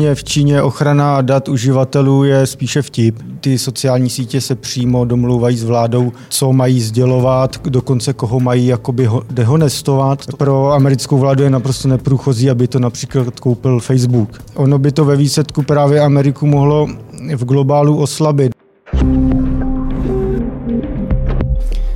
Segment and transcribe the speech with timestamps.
[0.00, 3.16] samozřejmě v Číně ochrana dat uživatelů je spíše vtip.
[3.40, 9.08] Ty sociální sítě se přímo domlouvají s vládou, co mají sdělovat, dokonce koho mají jakoby
[9.30, 10.26] dehonestovat.
[10.38, 14.42] Pro americkou vládu je naprosto neprůchozí, aby to například koupil Facebook.
[14.54, 16.88] Ono by to ve výsledku právě Ameriku mohlo
[17.36, 18.52] v globálu oslabit.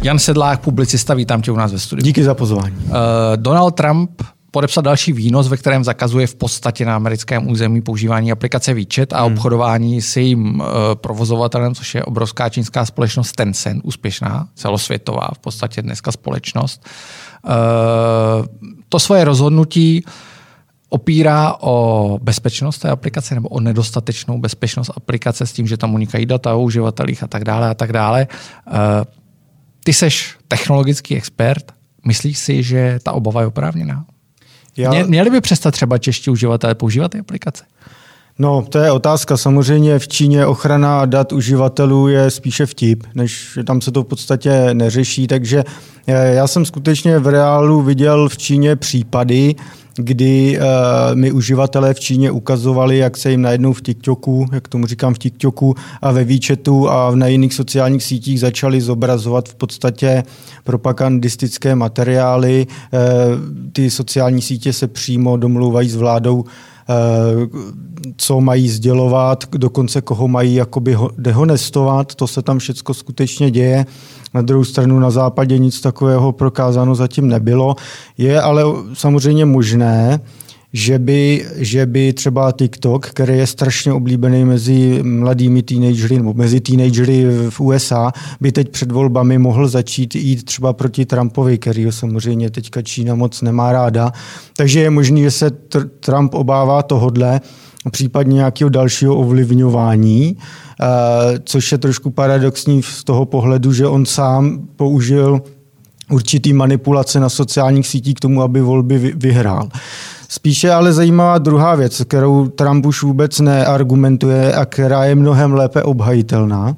[0.02, 2.05] Jan Sedlák, publicista, vítám tě u nás ve studiu.
[2.05, 2.77] Díky za pozvání.
[2.77, 2.93] Uh,
[3.36, 4.11] Donald Trump
[4.55, 9.25] podepsal další výnos, ve kterém zakazuje v podstatě na americkém území používání aplikace WeChat a
[9.25, 9.32] hmm.
[9.32, 15.82] obchodování s jejím uh, provozovatelem, což je obrovská čínská společnost Tencent, úspěšná, celosvětová v podstatě
[15.82, 16.87] dneska společnost.
[17.45, 17.51] Uh,
[18.88, 20.05] to svoje rozhodnutí
[20.88, 26.27] opírá o bezpečnost té aplikace nebo o nedostatečnou bezpečnost aplikace s tím, že tam unikají
[26.27, 28.27] data o uživatelích a tak dále a tak dále.
[28.66, 28.74] Uh,
[29.84, 31.73] ty seš technologický expert.
[32.07, 34.05] Myslíš si, že ta obava je oprávněná?
[34.77, 34.91] Já...
[34.91, 37.65] Mě, měli by přestat třeba čeští uživatelé používat ty aplikace?
[38.38, 39.37] No, to je otázka.
[39.37, 44.71] Samozřejmě v Číně ochrana dat uživatelů je spíše vtip, než tam se to v podstatě
[44.73, 45.26] neřeší.
[45.26, 45.65] Takže
[46.07, 49.54] eh, já jsem skutečně v reálu viděl v Číně případy,
[49.96, 50.64] kdy uh,
[51.14, 55.18] mi uživatelé v Číně ukazovali, jak se jim najednou v TikToku, jak tomu říkám v
[55.18, 60.22] TikToku a ve výčetu a na jiných sociálních sítích začali zobrazovat v podstatě
[60.65, 62.66] propagandistické materiály.
[62.66, 63.00] Uh,
[63.72, 66.44] ty sociální sítě se přímo domlouvají s vládou
[68.16, 73.87] co mají sdělovat, dokonce koho mají jakoby dehonestovat, to se tam všechno skutečně děje.
[74.34, 77.77] Na druhou stranu na západě nic takového prokázáno zatím nebylo.
[78.19, 78.62] Je ale
[78.93, 80.21] samozřejmě možné,
[80.77, 86.61] že by, že by třeba TikTok, který je strašně oblíbený mezi mladými teenagery nebo mezi
[86.61, 92.50] teenagery v USA, by teď před volbami mohl začít jít třeba proti Trumpovi, který samozřejmě
[92.50, 94.12] teďka Čína moc nemá ráda.
[94.56, 95.50] Takže je možné, že se
[96.00, 97.41] Trump obává tohodle,
[97.91, 100.84] případně nějakého dalšího ovlivňování, eh,
[101.45, 105.43] což je trošku paradoxní z toho pohledu, že on sám použil
[106.11, 109.69] určitý manipulace na sociálních sítích k tomu, aby volby vyhrál.
[110.29, 115.83] Spíše ale zajímavá druhá věc, kterou Trump už vůbec neargumentuje a která je mnohem lépe
[115.83, 116.77] obhajitelná.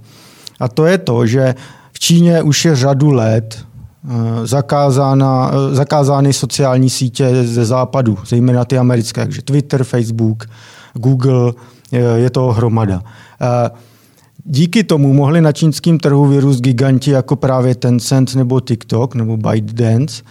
[0.61, 1.55] A to je to, že
[1.93, 3.59] v Číně už je řadu let
[4.09, 10.45] eh, zakázána, eh, zakázány sociální sítě ze západu, zejména ty americké, takže Twitter, Facebook,
[10.95, 11.53] Google,
[12.17, 13.03] je to hromada.
[13.41, 13.71] Eh,
[14.45, 20.23] díky tomu mohli na čínském trhu vyrůst giganti jako právě Tencent nebo TikTok nebo ByteDance,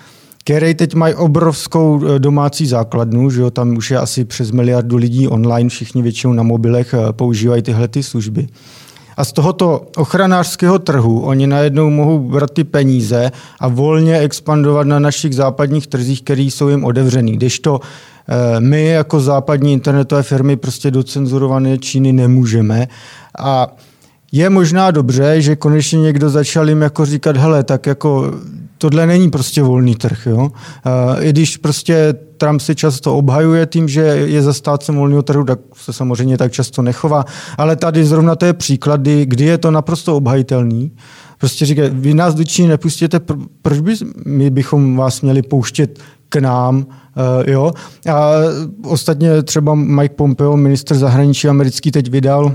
[0.45, 4.97] který teď mají obrovskou eh, domácí základnu, že jo, tam už je asi přes miliardu
[4.97, 8.47] lidí online, všichni většinou na mobilech eh, používají tyhle ty služby.
[9.17, 14.99] A z tohoto ochranářského trhu oni najednou mohou brát ty peníze a volně expandovat na
[14.99, 17.31] našich západních trzích, které jsou jim otevřený.
[17.31, 22.87] Když to eh, my jako západní internetové firmy prostě do cenzurované Číny nemůžeme.
[23.39, 23.75] A
[24.31, 28.33] je možná dobře, že konečně někdo začal jim jako říkat, hele, tak jako
[28.77, 30.25] tohle není prostě volný trh.
[30.25, 30.51] Jo?
[31.19, 35.93] I když prostě Trump si často obhajuje tím, že je zastácem volného trhu, tak se
[35.93, 37.25] samozřejmě tak často nechová.
[37.57, 40.91] Ale tady zrovna to je příklad, kdy je to naprosto obhajitelný.
[41.39, 43.19] Prostě říká, vy nás do Číny nepustíte,
[43.61, 45.99] proč by my bychom vás měli pouštět
[46.29, 46.83] k nám, uh,
[47.49, 47.71] jo?
[48.13, 48.31] A
[48.85, 52.51] ostatně třeba Mike Pompeo, minister zahraničí americký, teď vydal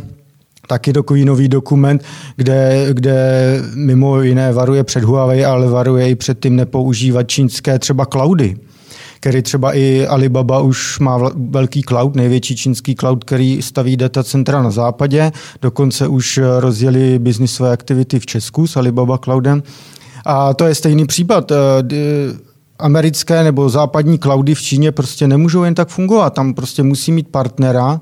[0.66, 2.04] taky takový nový dokument,
[2.37, 8.06] kde, kde mimo jiné varuje před Huawei, ale varuje i před tím nepoužívat čínské třeba
[8.06, 8.56] cloudy
[9.20, 14.70] který třeba i Alibaba už má velký cloud, největší čínský cloud, který staví datacentra na
[14.70, 15.32] západě,
[15.62, 19.62] dokonce už rozjeli biznisové aktivity v Česku s Alibaba Cloudem.
[20.25, 21.53] A to je stejný případ.
[21.53, 21.56] Eh,
[22.78, 26.34] americké nebo západní cloudy v Číně prostě nemůžou jen tak fungovat.
[26.34, 28.00] Tam prostě musí mít partnera,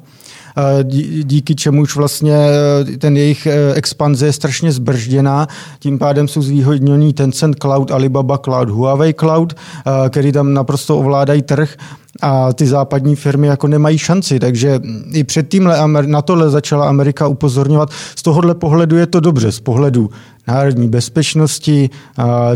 [1.22, 5.46] díky čemuž vlastně eh, ten jejich eh, expanze je strašně zbržděná.
[5.78, 11.42] Tím pádem jsou zvýhodnění Tencent Cloud, Alibaba Cloud, Huawei Cloud, eh, který tam naprosto ovládají
[11.42, 11.76] trh
[12.22, 14.80] a ty západní firmy jako nemají šanci, takže
[15.12, 15.70] i předtím
[16.06, 17.90] na tohle začala Amerika upozorňovat.
[18.16, 20.10] Z tohohle pohledu je to dobře, z pohledu
[20.48, 21.90] národní bezpečnosti,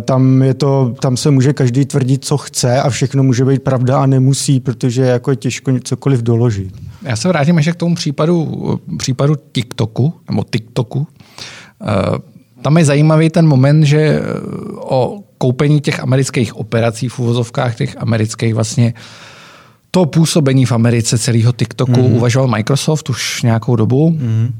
[0.00, 4.02] tam, je to, tam se může každý tvrdit, co chce a všechno může být pravda
[4.02, 6.91] a nemusí, protože jako je těžko cokoliv doložit.
[7.04, 11.06] Já se vrátím ještě k tomu případu, případu TikToku, nebo TikToku.
[11.82, 12.18] Eh,
[12.62, 14.22] tam je zajímavý ten moment, že eh,
[14.76, 18.94] o koupení těch amerických operací v uvozovkách, těch amerických vlastně
[19.90, 22.14] to působení v Americe celého TikToku mm-hmm.
[22.14, 24.10] uvažoval Microsoft už nějakou dobu.
[24.10, 24.52] Mm-hmm.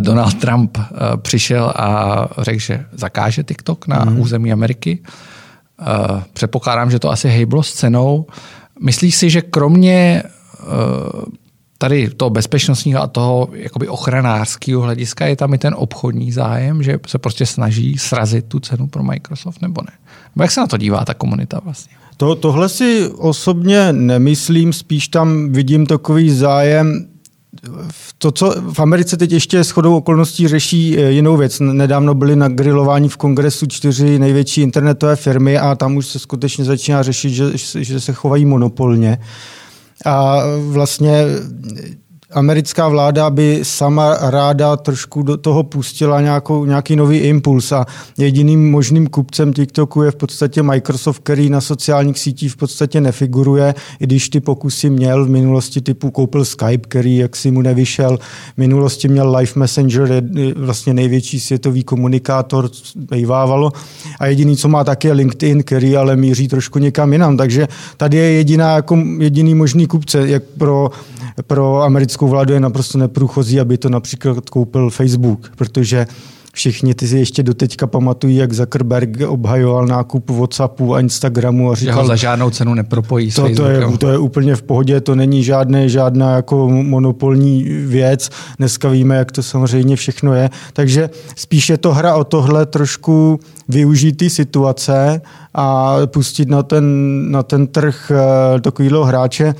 [0.00, 0.78] Donald Trump
[1.16, 4.20] přišel a řekl, že zakáže TikTok na mm-hmm.
[4.20, 4.98] území Ameriky.
[6.32, 8.26] Předpokládám, že to asi hejblo s cenou.
[8.80, 10.22] Myslíš si, že kromě
[11.78, 16.98] tady toho bezpečnostního a toho jakoby ochranářského hlediska je tam i ten obchodní zájem, že
[17.06, 19.92] se prostě snaží srazit tu cenu pro Microsoft nebo ne?
[20.36, 21.96] Nebo jak se na to dívá ta komunita vlastně?
[22.16, 27.08] To, tohle si osobně nemyslím, spíš tam vidím takový zájem
[28.18, 31.60] to, co v Americe teď ještě s chodou okolností řeší eh, jinou věc.
[31.60, 36.64] Nedávno byly na grilování v kongresu čtyři největší internetové firmy a tam už se skutečně
[36.64, 37.44] začíná řešit, že,
[37.74, 39.18] že se chovají monopolně.
[40.04, 41.24] A vlastně
[42.32, 47.86] americká vláda by sama ráda trošku do toho pustila nějakou, nějaký nový impuls a
[48.18, 53.74] jediným možným kupcem TikToku je v podstatě Microsoft, který na sociálních sítích v podstatě nefiguruje,
[54.00, 58.18] i když ty pokusy měl v minulosti typu koupil Skype, který jaksi mu nevyšel.
[58.54, 60.22] V minulosti měl Live Messenger,
[60.56, 63.72] vlastně největší světový komunikátor, bývávalo.
[64.20, 67.36] A jediný, co má, tak je LinkedIn, který ale míří trošku někam jinam.
[67.36, 70.90] Takže tady je jediná, jako jediný možný kupce, jak pro
[71.46, 76.06] pro americkou vládu je naprosto neprůchozí, aby to například koupil Facebook, protože
[76.58, 81.94] všichni ty si ještě doteďka pamatují, jak Zuckerberg obhajoval nákup WhatsAppu a Instagramu a říkal,
[81.94, 85.14] že ho za žádnou cenu nepropojí to, to, je, to je úplně v pohodě, to
[85.14, 88.30] není žádné, žádná jako monopolní věc.
[88.58, 90.50] Dneska víme, jak to samozřejmě všechno je.
[90.72, 95.20] Takže spíš je to hra o tohle trošku využít ty situace
[95.54, 96.84] a pustit na ten,
[97.30, 99.54] na ten trh eh, takovýhle hráče,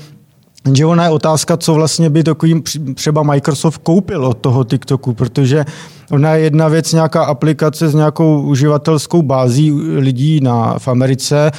[0.65, 2.63] Jenže ona je otázka, co vlastně by takový
[2.95, 5.65] třeba Microsoft koupil od toho TikToku, protože
[6.11, 11.51] ona je jedna věc, nějaká aplikace s nějakou uživatelskou bází lidí na, v Americe,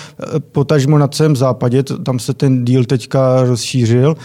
[0.52, 4.16] potažmo na celém západě, tam se ten díl teďka rozšířil,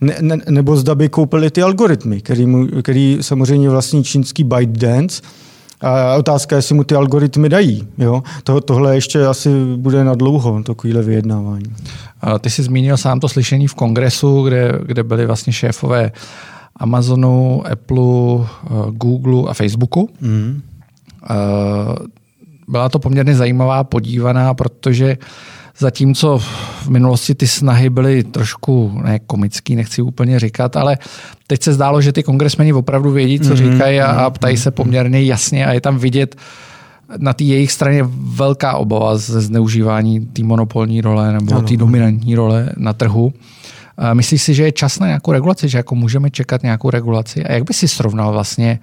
[0.00, 5.22] ne, ne, nebo zda by koupili ty algoritmy, který, mu, který samozřejmě vlastní čínský ByteDance,
[5.82, 7.88] a otázka je, jestli mu ty algoritmy dají.
[7.98, 8.22] Jo?
[8.44, 11.74] To, tohle ještě asi bude na dlouho, takovýhle vyjednávání.
[12.40, 16.12] Ty jsi zmínil sám to slyšení v kongresu, kde, kde byli vlastně šéfové
[16.76, 18.04] Amazonu, Apple,
[18.40, 20.10] eh, Google a Facebooku.
[20.20, 20.62] Mm.
[22.68, 25.16] Byla to poměrně zajímavá podívaná, protože
[25.78, 30.98] zatímco v minulosti ty snahy byly trošku ne komický, nechci úplně říkat, ale
[31.46, 33.72] teď se zdálo, že ty kongresmeni opravdu vědí, co mm-hmm.
[33.72, 36.36] říkají a, a ptají se poměrně jasně a je tam vidět,
[37.18, 42.72] na té jejich straně velká obava ze zneužívání té monopolní role nebo té dominantní role
[42.76, 43.32] na trhu.
[44.12, 47.44] Myslíš si, že je čas na nějakou regulaci, že jako můžeme čekat nějakou regulaci?
[47.44, 48.78] A jak by si srovnal vlastně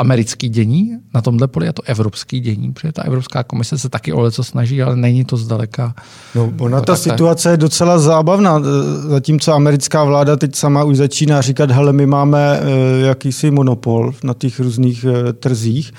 [0.00, 2.72] to americké dění na tomhle poli a to evropské dění?
[2.72, 5.94] Protože ta Evropská komise se taky o co snaží, ale není to zdaleka.
[6.34, 8.60] No, ona ta situace je docela zábavná.
[9.08, 14.34] Zatímco americká vláda teď sama už začíná říkat, hele, my máme eh, jakýsi monopol na
[14.34, 15.92] těch různých eh, trzích,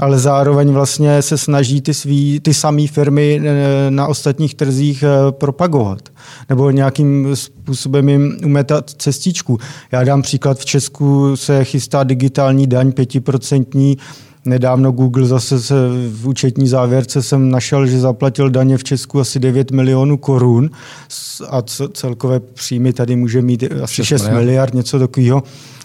[0.00, 5.32] ale zároveň vlastně se snaží ty, svý, ty samé firmy eh, na ostatních trzích eh,
[5.32, 6.08] propagovat
[6.48, 9.58] nebo nějakým způsobem jim umetat cestičku.
[9.92, 13.96] Já dám příklad, v Česku se chystá digitální daň pětiprocentní,
[14.44, 15.74] Nedávno Google zase se
[16.12, 20.70] v účetní závěrce jsem našel, že zaplatil daně v Česku asi 9 milionů korun
[21.48, 21.62] a
[21.92, 24.40] celkové příjmy tady může mít asi 6, 6 miliard.
[24.40, 25.42] miliard, něco takového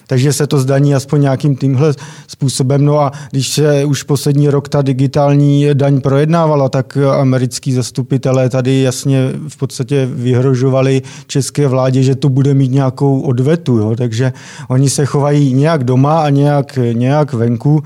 [0.07, 1.93] takže se to zdaní aspoň nějakým tímhle
[2.27, 2.85] způsobem.
[2.85, 8.81] No a když se už poslední rok ta digitální daň projednávala, tak americký zastupitelé tady
[8.81, 13.77] jasně v podstatě vyhrožovali české vládě, že to bude mít nějakou odvetu.
[13.77, 13.95] Jo?
[13.95, 14.33] Takže
[14.67, 17.83] oni se chovají nějak doma a nějak, nějak venku.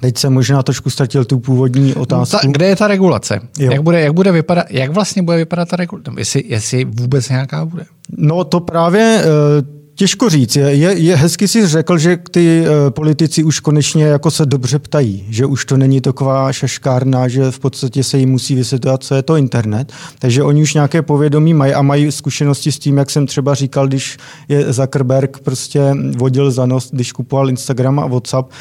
[0.00, 2.36] Teď jsem možná trošku ztratil tu původní otázku.
[2.36, 3.40] Ta, kde je ta regulace?
[3.58, 6.10] Jak, bude, jak, bude vypadat, jak vlastně bude vypadat ta regulace?
[6.18, 7.84] Jestli, jestli vůbec nějaká bude?
[8.18, 10.56] No to právě eh, Těžko říct.
[10.56, 14.78] Je, je, je hezky si řekl, že ty uh, politici už konečně jako se dobře
[14.78, 19.14] ptají, že už to není taková šaškárna, že v podstatě se jim musí vysvětlovat, co
[19.14, 19.92] je to internet.
[20.18, 23.88] Takže oni už nějaké povědomí mají a mají zkušenosti s tím, jak jsem třeba říkal,
[23.88, 24.16] když
[24.48, 25.80] je Zuckerberg prostě
[26.16, 28.52] vodil za nos, když kupoval Instagram a WhatsApp.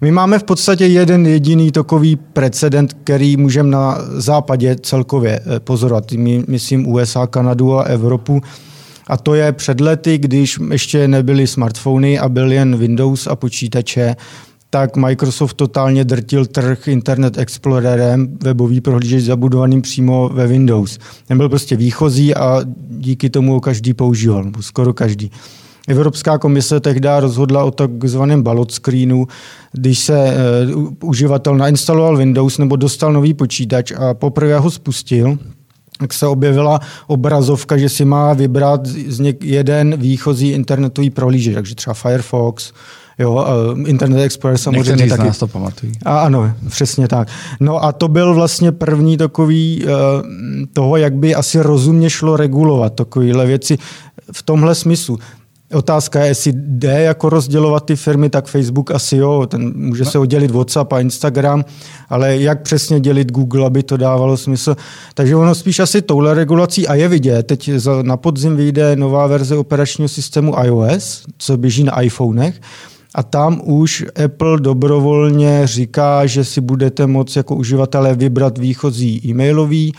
[0.00, 6.12] My máme v podstatě jeden jediný takový precedent, který můžeme na západě celkově eh, pozorovat.
[6.12, 8.42] My, myslím USA, Kanadu a Evropu
[9.06, 14.16] a to je před lety, když ještě nebyly smartfony a byl jen Windows a počítače,
[14.70, 20.98] tak Microsoft totálně drtil trh Internet Explorerem, webový prohlížeč zabudovaným přímo ve Windows.
[21.26, 25.30] Ten byl prostě výchozí a díky tomu ho každý používal, nebo skoro každý.
[25.88, 29.26] Evropská komise tehdy rozhodla o takzvaném ballot screenu,
[29.72, 30.36] když se
[30.74, 35.38] uh, uživatel nainstaloval Windows nebo dostal nový počítač a poprvé ho spustil,
[36.02, 41.74] tak se objevila obrazovka, že si má vybrat z něk- jeden výchozí internetový prohlížeč, takže
[41.74, 42.72] třeba Firefox,
[43.18, 43.46] Jo,
[43.86, 45.22] Internet Explorer samozřejmě Někteří taky.
[45.22, 45.92] z nás to pamatují.
[46.04, 47.28] A ano, přesně tak.
[47.60, 49.90] No a to byl vlastně první takový uh,
[50.72, 53.78] toho, jak by asi rozumně šlo regulovat takovéhle věci
[54.32, 55.18] v tomhle smyslu.
[55.72, 60.10] Otázka je, jestli jde jako rozdělovat ty firmy, tak Facebook asi jo, ten může no.
[60.10, 61.64] se oddělit WhatsApp a Instagram,
[62.08, 64.76] ale jak přesně dělit Google, aby to dávalo smysl.
[65.14, 67.70] Takže ono spíš asi touhle regulací a je vidět, teď
[68.02, 72.60] na podzim vyjde nová verze operačního systému iOS, co běží na iPhonech,
[73.14, 79.92] a tam už Apple dobrovolně říká, že si budete moct jako uživatelé vybrat výchozí e-mailový,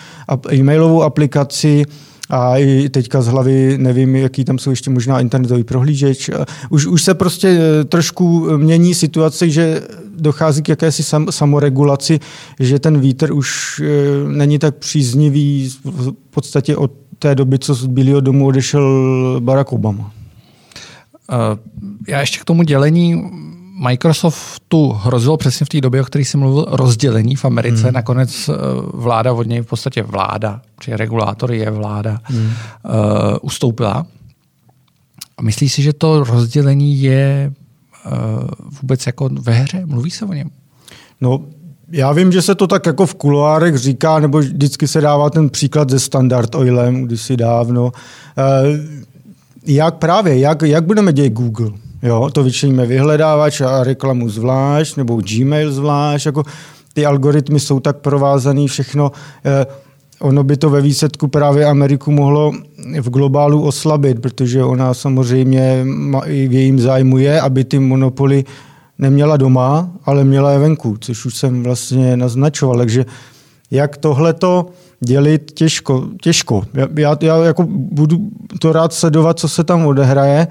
[0.51, 1.85] e-mailovou aplikaci,
[2.33, 6.29] a i teďka z hlavy nevím, jaký tam jsou ještě možná internetový prohlížeč.
[6.69, 9.81] Už, už se prostě e, trošku mění situace, že
[10.15, 12.19] dochází k jakési sam, samoregulaci,
[12.59, 17.85] že ten vítr už e, není tak příznivý v podstatě od té doby, co z
[17.85, 20.11] Bílého domu odešel Barack Obama.
[21.31, 21.57] Eh,
[22.07, 23.31] já ještě k tomu dělení
[23.83, 27.83] Microsoftu hrozilo přesně v té době, o které jsem mluvil, rozdělení v Americe.
[27.83, 27.93] Hmm.
[27.93, 28.53] Nakonec eh,
[28.93, 32.45] vláda od něj, v podstatě vláda, či regulátor je vláda, hmm.
[32.45, 32.51] uh,
[33.41, 34.05] ustoupila.
[35.37, 37.53] A myslíš si, že to rozdělení je
[38.05, 38.11] uh,
[38.81, 39.85] vůbec jako ve hře?
[39.85, 40.49] Mluví se o něm?
[41.21, 41.41] No,
[41.91, 45.49] já vím, že se to tak jako v kuloárech říká, nebo vždycky se dává ten
[45.49, 47.83] příklad ze Standard Oilem, kdysi dávno.
[47.83, 47.91] Uh,
[49.65, 51.71] jak právě, jak, jak budeme dělat Google?
[52.03, 56.43] Jo, to vyčleníme vyhledávač a reklamu zvlášť, nebo Gmail zvlášť, jako
[56.93, 59.11] ty algoritmy jsou tak provázaný, všechno.
[59.45, 59.65] Eh,
[60.19, 62.51] ono by to ve výsledku právě Ameriku mohlo
[63.01, 65.85] v globálu oslabit, protože ona samozřejmě
[66.25, 68.43] i v jejím zájmu je, aby ty monopoly
[68.99, 72.77] neměla doma, ale měla je venku, což už jsem vlastně naznačoval.
[72.77, 73.05] Takže
[73.71, 74.65] jak tohleto
[74.99, 76.07] dělit těžko.
[76.21, 76.63] těžko.
[76.95, 78.17] Já, já jako budu
[78.59, 80.47] to rád sledovat, co se tam odehraje,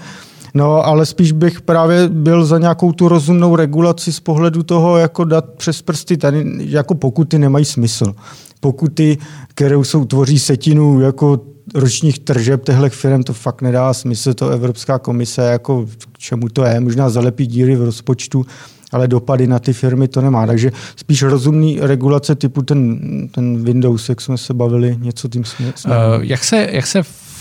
[0.55, 5.25] No, ale spíš bych právě byl za nějakou tu rozumnou regulaci z pohledu toho, jako
[5.25, 6.17] dát přes prsty.
[6.17, 8.15] Tady jako pokuty nemají smysl.
[8.61, 9.19] Pokuty,
[9.49, 11.41] které jsou, tvoří setinu jako
[11.75, 14.35] ročních tržeb těchto firm, to fakt nedá smysl.
[14.35, 18.47] To Evropská komise, jako k čemu to je, možná zalepí díry v rozpočtu,
[18.93, 20.47] ale dopady na ty firmy to nemá.
[20.47, 25.75] Takže spíš rozumný regulace typu ten, ten Windows, jak jsme se bavili, něco tím směrem.
[25.87, 25.93] Uh,
[26.25, 27.32] jak se, jak se v,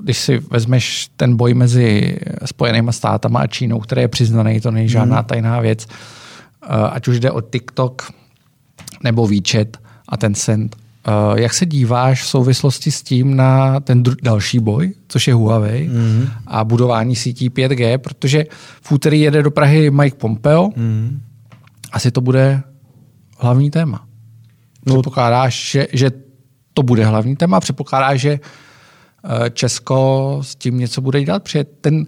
[0.00, 4.88] když si vezmeš ten boj mezi Spojenými státama a Čínou, který je přiznaný, to není
[4.88, 5.24] žádná hmm.
[5.24, 8.12] tajná věc, uh, ať už jde o TikTok
[9.02, 9.76] nebo WeChat
[10.08, 10.76] a ten Send,
[11.08, 15.88] Uh, jak se díváš v souvislosti s tím na ten další boj, což je Huawei
[15.88, 16.28] mm-hmm.
[16.46, 18.44] a budování sítí 5G, protože
[18.82, 21.18] v úterý jede do Prahy Mike Pompeo, mm-hmm.
[21.92, 22.62] asi to bude
[23.38, 24.06] hlavní téma.
[24.86, 24.94] No.
[24.94, 26.10] Předpokládáš, že, že
[26.74, 28.40] to bude hlavní téma, předpokládáš, že eh,
[29.52, 32.06] Česko s tím něco bude dělat, protože ten,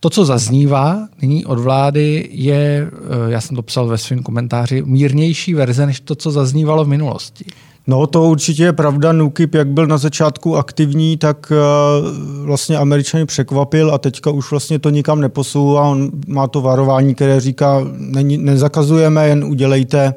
[0.00, 4.82] to, co zaznívá nyní od vlády, je, eh, já jsem to psal ve svém komentáři,
[4.86, 7.44] mírnější verze než to, co zaznívalo v minulosti.
[7.86, 9.12] No to určitě je pravda.
[9.12, 14.78] Nukip, jak byl na začátku aktivní, tak uh, vlastně Američany překvapil a teďka už vlastně
[14.78, 15.82] to nikam neposouvá.
[15.82, 17.80] On má to varování, které říká,
[18.36, 20.14] nezakazujeme, jen udělejte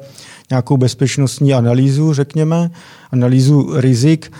[0.50, 2.70] nějakou bezpečnostní analýzu, řekněme,
[3.12, 4.32] analýzu rizik.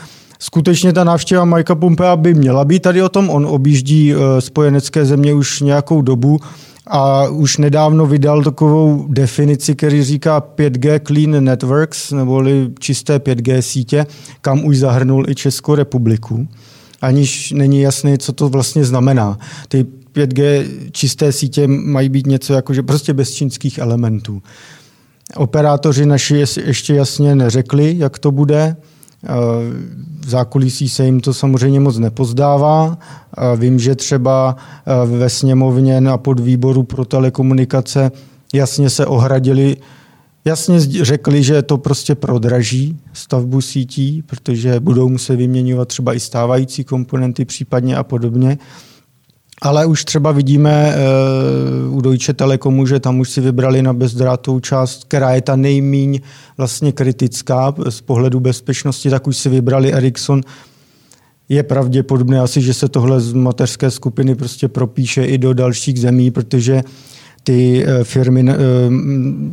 [0.43, 3.31] Skutečně ta návštěva Mikea Pompea by měla být tady o tom.
[3.31, 6.41] On objíždí uh, spojenecké země už nějakou dobu
[6.87, 14.07] a už nedávno vydal takovou definici, který říká 5G Clean Networks, neboli čisté 5G sítě,
[14.41, 16.49] kam už zahrnul i Českou republiku,
[17.03, 19.39] aniž není jasné, co to vlastně znamená.
[19.69, 24.43] Ty 5G čisté sítě mají být něco jako, že prostě bez čínských elementů.
[25.37, 28.77] Operátoři naši ještě jasně neřekli, jak to bude.
[30.21, 32.99] V zákulisí se jim to samozřejmě moc nepozdává.
[33.57, 34.57] Vím, že třeba
[35.07, 38.13] ve sněmovně na podvýboru pro telekomunikace
[38.55, 39.77] jasně se ohradili,
[40.45, 46.85] jasně řekli, že to prostě prodraží stavbu sítí, protože budou muset vyměňovat třeba i stávající
[46.85, 48.59] komponenty případně a podobně.
[49.63, 50.95] Ale už třeba vidíme
[51.89, 55.57] uh, u Deutsche Telekomu, že tam už si vybrali na bezdrátovou část, která je ta
[55.57, 56.21] nejmíň
[56.57, 60.41] vlastně kritická z pohledu bezpečnosti, tak už si vybrali Ericsson.
[61.49, 66.31] Je pravděpodobné asi, že se tohle z mateřské skupiny prostě propíše i do dalších zemí,
[66.31, 66.83] protože
[67.45, 68.43] ty eh, firmy...
[68.43, 68.51] Uh,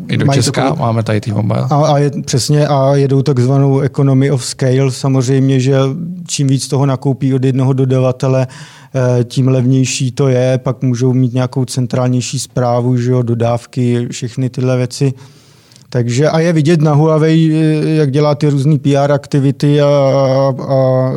[0.07, 1.65] I do Česka takovou, máme tady ty mobile.
[1.69, 4.91] A, a je, přesně, a jedou takzvanou economy of scale.
[4.91, 5.75] Samozřejmě, že
[6.27, 8.47] čím víc toho nakoupí od jednoho dodavatele,
[8.95, 14.49] Eh, tím levnější to je, pak můžou mít nějakou centrálnější zprávu, že jo, dodávky, všechny
[14.49, 15.13] tyhle věci.
[15.89, 17.51] Takže a je vidět na Huawei,
[17.97, 21.11] jak dělá ty různé PR aktivity a, a, a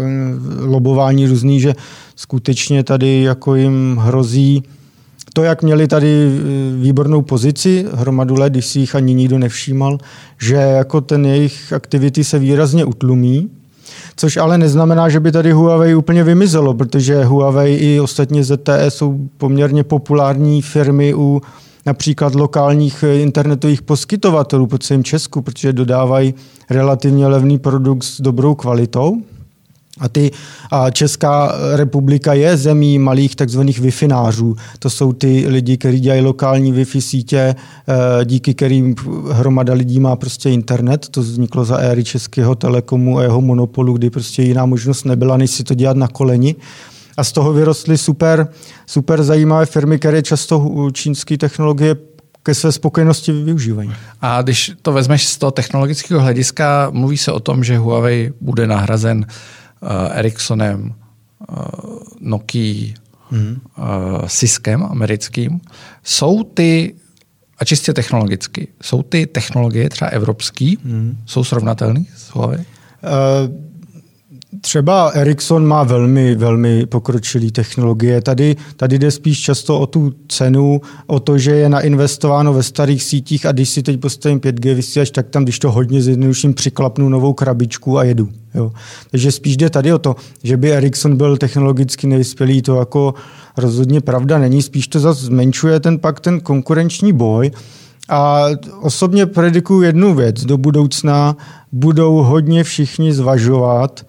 [0.61, 1.75] lobování různý, že
[2.17, 4.63] skutečně tady jako jim hrozí
[5.33, 6.41] to, jak měli tady
[6.81, 9.99] výbornou pozici hromadu let, když si jich ani nikdo nevšímal,
[10.39, 13.51] že jako ten jejich aktivity se výrazně utlumí,
[14.17, 19.29] což ale neznamená, že by tady Huawei úplně vymizelo, protože Huawei i ostatně ZTE jsou
[19.39, 21.43] poměrně populární firmy u
[21.87, 26.35] například lokálních eh, internetových poskytovatelů po celém Česku, protože dodávají
[26.71, 29.23] relativně levný produkt s dobrou kvalitou.
[30.01, 30.31] A, ty,
[30.71, 33.91] a Česká republika je zemí malých takzvaných wi
[34.79, 37.55] To jsou ty lidi, kteří dělají lokální Wi-Fi sítě,
[37.89, 38.95] eh, díky kterým
[39.31, 41.09] hromada lidí má prostě internet.
[41.09, 45.51] To vzniklo za éry Českého telekomu a jeho monopolu, kdy prostě jiná možnost nebyla, než
[45.51, 46.57] si to dělat na koleni.
[47.17, 48.49] A z toho vyrostly super,
[48.87, 51.97] super zajímavé firmy, které často čínské technologie
[52.43, 53.93] ke své spokojenosti využívají.
[54.21, 58.67] A když to vezmeš z toho technologického hlediska, mluví se o tom, že Huawei bude
[58.67, 59.27] nahrazen
[60.13, 60.95] Ericssonem,
[61.51, 61.57] uh,
[62.21, 62.95] Nokia,
[63.31, 63.61] hmm.
[63.79, 65.61] uh, Ciskem americkým.
[66.03, 66.95] Jsou ty,
[67.59, 71.19] a čistě technologicky, jsou ty technologie třeba evropský, hmm.
[71.27, 72.59] jsou srovnatelné s Huawei?
[72.59, 73.70] Uh,
[74.61, 78.23] Třeba Ericsson má velmi, velmi pokročilý technologie.
[78.23, 83.03] Tady, tady jde spíš často o tu cenu, o to, že je nainvestováno ve starých
[83.03, 87.09] sítích a když si teď postavím 5G vysílač, tak tam, když to hodně zjednoduším, přiklapnu
[87.09, 88.29] novou krabičku a jedu.
[88.55, 88.73] Jo.
[89.11, 93.15] Takže spíš jde tady o to, že by Ericsson byl technologicky nevyspělý, to jako
[93.57, 94.63] rozhodně pravda není.
[94.63, 97.51] Spíš to zase zmenšuje ten pak ten konkurenční boj.
[98.09, 98.47] A
[98.81, 100.45] osobně predikuju jednu věc.
[100.45, 101.37] Do budoucna
[101.73, 104.05] budou hodně všichni zvažovat,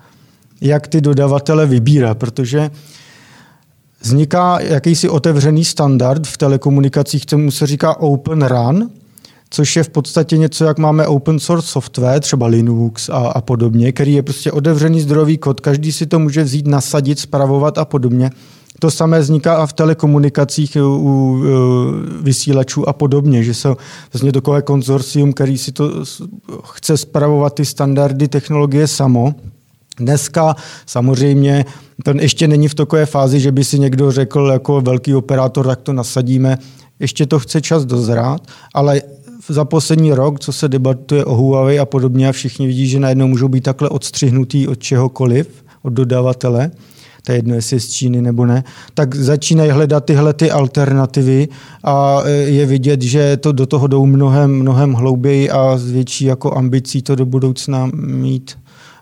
[0.61, 2.71] jak ty dodavatele vybírá, protože
[4.01, 8.89] vzniká jakýsi otevřený standard v telekomunikacích, tomu se říká Open Run,
[9.49, 13.91] což je v podstatě něco, jak máme open source software, třeba Linux a, a podobně,
[13.91, 18.31] který je prostě otevřený zdrojový kód, každý si to může vzít, nasadit, spravovat a podobně.
[18.79, 21.41] To samé vzniká a v telekomunikacích u, u
[22.21, 23.77] vysílačů a podobně, že jsou
[24.13, 25.91] vlastně takové konzorcium, který si to
[26.73, 29.35] chce spravovat ty standardy technologie samo
[30.01, 30.55] Dneska
[30.85, 31.65] samozřejmě
[32.03, 35.81] to ještě není v takové fázi, že by si někdo řekl jako velký operátor, tak
[35.81, 36.57] to nasadíme.
[36.99, 38.41] Ještě to chce čas dozrát,
[38.73, 39.01] ale
[39.49, 43.27] za poslední rok, co se debatuje o Huawei a podobně, a všichni vidí, že najednou
[43.27, 46.71] můžou být takhle odstřihnutý od čehokoliv, od dodavatele,
[47.25, 51.47] to je jedno, jestli je z Číny nebo ne, tak začínají hledat tyhle ty alternativy
[51.83, 56.25] a e, je vidět, že to do toho jdou mnohem, mnohem hlouběji a s větší
[56.25, 58.57] jako ambicí to do budoucna mít.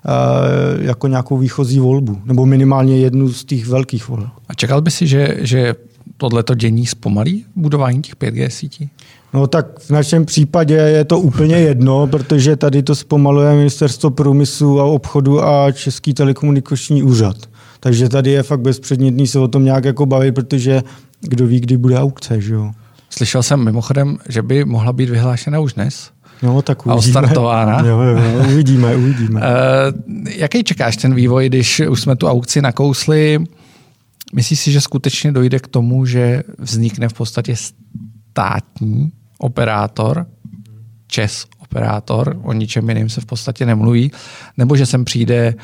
[0.06, 4.30] Eh, jako nějakou výchozí volbu, nebo minimálně jednu z těch velkých voleb.
[4.50, 5.76] A čekal by si, že, že
[6.18, 8.90] tohleto dění zpomalí budování těch 5G sítí?
[9.34, 14.80] No tak v našem případě je to úplně jedno, protože tady to zpomaluje Ministerstvo průmyslu
[14.80, 17.38] a obchodu a Český telekomunikační úřad.
[17.80, 20.84] Takže tady je fakt bezpředmětný se o tom nějak jako bavit, protože
[21.22, 22.72] kdo ví, kdy bude aukce, že jo.
[23.10, 26.12] Slyšel jsem mimochodem, že by mohla být vyhlášena už dnes.
[26.42, 26.94] No, tak uvidíme.
[26.94, 27.80] A odstartována.
[27.86, 28.18] Jo, jo,
[28.52, 29.42] uvidíme, uvidíme.
[29.42, 33.40] Uh, jaký čekáš ten vývoj, když už jsme tu aukci nakousli?
[34.34, 40.26] Myslíš si, že skutečně dojde k tomu, že vznikne v podstatě státní operátor,
[41.08, 44.12] ČES operátor, o ničem jiném se v podstatě nemluví,
[44.58, 45.62] nebo že sem přijde uh,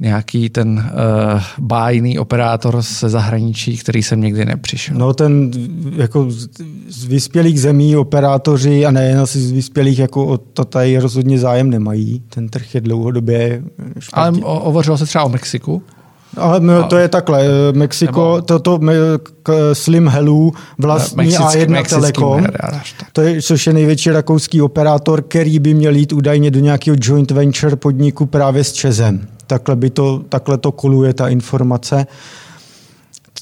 [0.00, 0.90] nějaký ten
[1.34, 4.98] uh, bájný operátor ze zahraničí, který jsem nikdy nepřišel.
[4.98, 5.50] No ten
[5.96, 6.48] jako z,
[6.88, 11.70] z vyspělých zemí operátoři a nejen asi z vyspělých, jako o to tady rozhodně zájem
[11.70, 12.22] nemají.
[12.34, 13.62] Ten trh je dlouhodobě
[13.98, 14.42] špatně.
[14.44, 15.82] Ale hovořilo se třeba o Mexiku?
[16.36, 17.44] Ale no, to je takhle.
[17.72, 18.80] Mexiko, toto
[19.72, 22.46] Slim Hellu vlastní A1 Telekom,
[23.12, 27.30] to je, což je největší rakouský operátor, který by měl jít údajně do nějakého joint
[27.30, 29.28] venture podniku právě s Čezem.
[29.46, 32.06] Takhle, by to, takhle to koluje ta informace.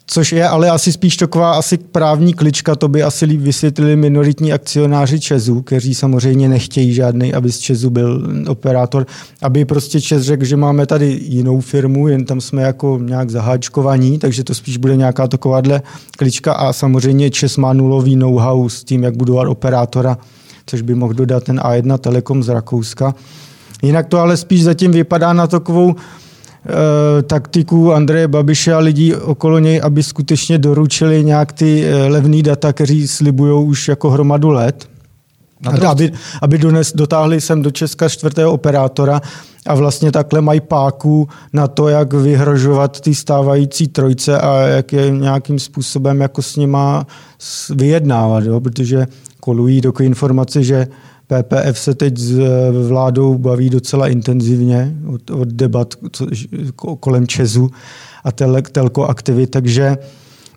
[0.07, 4.53] Což je ale asi spíš taková asi právní klička, to by asi líp vysvětlili minoritní
[4.53, 9.07] akcionáři Česu, kteří samozřejmě nechtějí žádný, aby z Česu byl operátor,
[9.43, 14.19] aby prostě Čes řekl, že máme tady jinou firmu, jen tam jsme jako nějak zaháčkovaní,
[14.19, 15.83] takže to spíš bude nějaká takováhle
[16.19, 20.19] klička a samozřejmě Čes má nulový know-how s tím, jak budovat operátora,
[20.67, 23.15] což by mohl dodat ten A1 Telekom z Rakouska.
[23.85, 29.59] Jinak to ale spíš zatím vypadá na takovou e, taktiku Andreje Babiše a lidí okolo
[29.59, 34.89] něj, aby skutečně doručili nějak ty e, levný data, kteří slibují už jako hromadu let.
[35.67, 39.21] A aby, aby dones, dotáhli sem do Česka čtvrtého operátora
[39.67, 45.11] a vlastně takhle mají páku na to, jak vyhrožovat ty stávající trojce a jak je
[45.11, 47.07] nějakým způsobem jako s nima
[47.71, 48.61] vyjednávat, jo?
[48.61, 49.07] protože
[49.41, 50.87] kolují takové informace, že
[51.27, 52.39] PPF se teď s
[52.89, 55.95] vládou baví docela intenzivně od, od debat
[57.01, 57.71] kolem Česu
[58.25, 59.97] a tel, telko aktivit, takže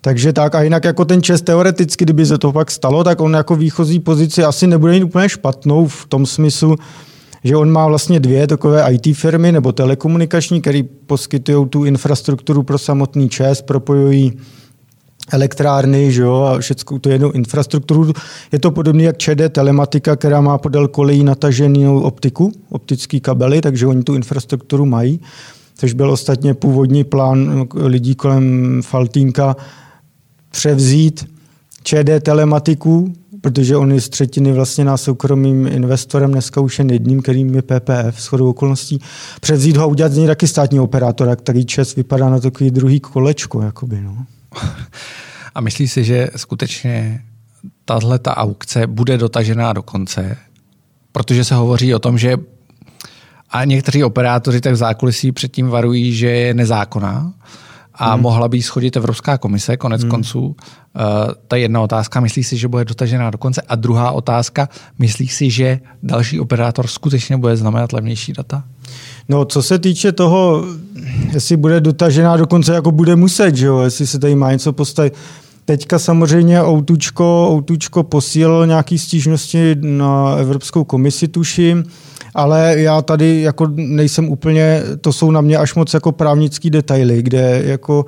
[0.00, 0.54] takže tak.
[0.54, 4.00] A jinak jako ten Čes teoreticky, kdyby se to pak stalo, tak on jako výchozí
[4.00, 6.76] pozici asi nebude mít úplně špatnou v tom smyslu,
[7.44, 12.78] že on má vlastně dvě takové IT firmy nebo telekomunikační, které poskytují tu infrastrukturu pro
[12.78, 14.32] samotný ČES, propojují
[15.32, 18.12] elektrárny že jo, a všechno tu jednu infrastrukturu.
[18.52, 23.86] Je to podobné jak ČD telematika, která má podél kolejí nataženou optiku, optický kabely, takže
[23.86, 25.20] oni tu infrastrukturu mají.
[25.74, 29.56] Což byl ostatně původní plán lidí kolem Faltínka
[30.50, 31.26] převzít
[31.82, 37.22] ČD telematiku, protože on je z třetiny vlastně na soukromým investorem, dneska už jen jedním,
[37.22, 39.00] kterým je PPF, shodou okolností,
[39.40, 43.00] převzít ho a udělat z něj taky státní operátora, který čes vypadá na takový druhý
[43.00, 43.62] kolečko.
[43.62, 44.16] Jakoby, no.
[45.54, 47.22] A myslíš si, že skutečně
[47.84, 50.36] tahle ta aukce bude dotažená do konce?
[51.12, 52.36] Protože se hovoří o tom, že
[53.50, 57.32] a někteří operátoři tak v zákulisí předtím varují, že je nezákonná
[57.98, 58.22] a hmm.
[58.22, 60.10] mohla by schodit Evropská komise, konec hmm.
[60.10, 60.46] konců.
[60.46, 60.54] Uh,
[61.48, 63.62] ta jedna otázka, myslíš si, že bude dotažená do konce?
[63.68, 68.64] A druhá otázka, myslíš si, že další operátor skutečně bude znamenat levnější data?
[69.28, 70.64] No, co se týče toho,
[71.32, 73.78] jestli bude dotažená do konce, jako bude muset, že jo?
[73.78, 75.14] jestli se tady má něco postavit.
[75.64, 81.84] Teďka samozřejmě Outučko, Outučko posílal nějaké stížnosti na Evropskou komisi, tuším,
[82.34, 87.22] ale já tady jako nejsem úplně, to jsou na mě až moc jako právnický detaily,
[87.22, 88.04] kde jako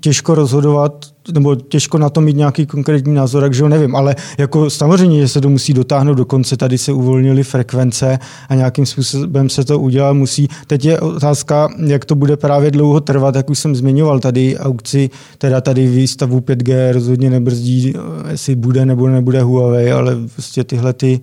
[0.00, 3.96] těžko rozhodovat, nebo těžko na to mít nějaký konkrétní názor, takže ho nevím.
[3.96, 8.54] Ale jako samozřejmě, že se to musí dotáhnout do konce, tady se uvolnily frekvence a
[8.54, 10.48] nějakým způsobem se to udělat musí.
[10.66, 15.10] Teď je otázka, jak to bude právě dlouho trvat, jak už jsem zmiňoval, tady aukci,
[15.38, 17.94] teda tady výstavu 5G rozhodně nebrzdí,
[18.30, 21.20] jestli bude nebo nebude Huawei, ale prostě tyhle ty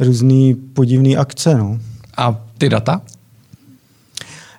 [0.00, 1.54] různé podivné akce.
[1.54, 1.78] No.
[2.16, 3.00] A ty data?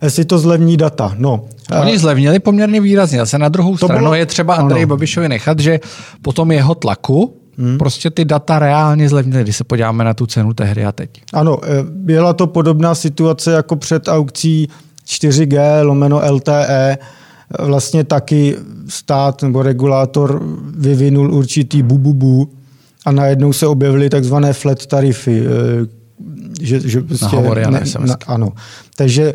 [0.03, 1.13] Jestli to zlevní data.
[1.17, 1.45] No.
[1.81, 3.17] Oni zlevnili poměrně výrazně.
[3.17, 4.13] Zase na druhou to stranu bylo...
[4.13, 5.79] je třeba Andrej Babišovi nechat, že
[6.21, 7.77] potom jeho tlaku Hmm.
[7.77, 11.09] Prostě ty data reálně zlevnily, když se podíváme na tu cenu tehdy a teď.
[11.33, 14.69] Ano, eh, byla to podobná situace jako před aukcí
[15.05, 16.97] 4G lomeno LTE.
[17.59, 18.57] Vlastně taky
[18.89, 20.41] stát nebo regulátor
[20.77, 22.53] vyvinul určitý bububu
[23.05, 25.43] a najednou se objevily takzvané flat tarify.
[25.45, 25.87] Eh,
[26.61, 28.51] že, že prostě, na hovory ne, na, Ano.
[28.95, 29.33] Takže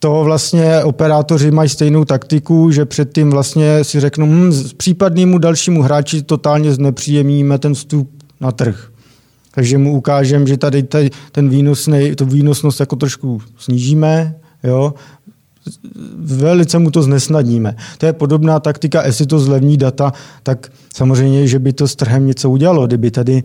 [0.00, 6.22] to vlastně operátoři mají stejnou taktiku, že předtím vlastně si řeknou, hm, případnému dalšímu hráči
[6.22, 8.10] totálně znepříjemníme ten vstup
[8.40, 8.90] na trh.
[9.50, 10.82] Takže mu ukážeme, že tady,
[11.32, 14.34] ten výnosný, to výnosnost jako trošku snížíme,
[14.64, 14.94] jo,
[16.16, 17.76] velice mu to znesnadníme.
[17.98, 22.26] To je podobná taktika, jestli to zlevní data, tak samozřejmě, že by to s trhem
[22.26, 22.86] něco udělalo.
[22.86, 23.42] Kdyby tady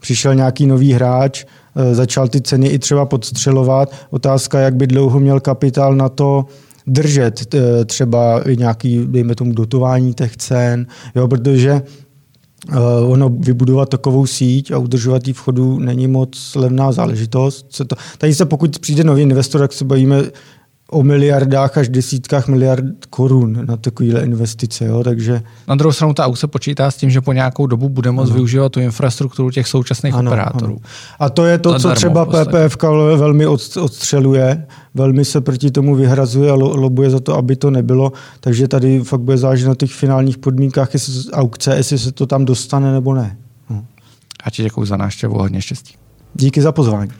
[0.00, 1.44] přišel nějaký nový hráč,
[1.92, 3.92] začal ty ceny i třeba podstřelovat.
[4.10, 6.46] Otázka, jak by dlouho měl kapitál na to
[6.86, 11.82] držet eh, třeba nějaký, dejme tomu, dotování těch cen, jo, protože
[12.68, 17.66] Uh, ono vybudovat takovou síť a udržovat ji v chodu není moc levná záležitost.
[17.70, 20.22] Se to, tady se pokud přijde nový investor, tak se bavíme
[20.94, 24.84] o miliardách až desítkách miliard korun na takovéhle investice.
[24.84, 25.04] Jo?
[25.04, 25.42] Takže...
[25.68, 28.34] Na druhou stranu ta se počítá s tím, že po nějakou dobu bude moct ano.
[28.34, 30.72] využívat tu infrastrukturu těch současných ano, operátorů.
[30.72, 30.88] Ano.
[31.18, 32.76] A to je to, Zadarmo, co třeba PPF
[33.16, 38.12] velmi odstřeluje, velmi se proti tomu vyhrazuje a lobuje za to, aby to nebylo.
[38.40, 42.44] Takže tady fakt bude záležet na těch finálních podmínkách jestli aukce, jestli se to tam
[42.44, 43.36] dostane nebo ne.
[44.44, 45.94] A ti děkuji za návštěvu, hodně štěstí.
[46.34, 47.10] Díky za pozvání.